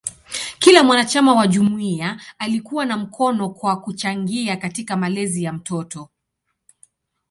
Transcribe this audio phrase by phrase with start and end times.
[0.59, 6.09] Kila mwanachama wa jumuiya alikuwa na mkono kwa kuchangia katika malezi ya mtoto.